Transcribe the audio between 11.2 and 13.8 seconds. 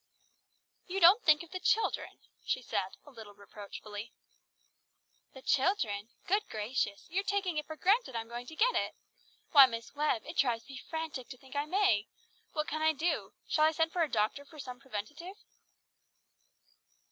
to think I may! What can I do? Shall I